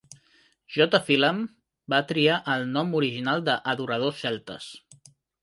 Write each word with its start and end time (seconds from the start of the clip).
J. 0.77 0.97
Phelan 1.09 1.43
va 1.95 1.99
triar 2.13 2.39
el 2.55 2.65
nom 2.79 2.97
original 3.01 3.45
"Adoradors 3.75 4.25
celtes". 4.25 4.69